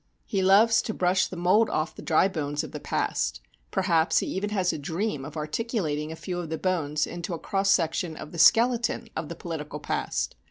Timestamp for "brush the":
0.95-1.35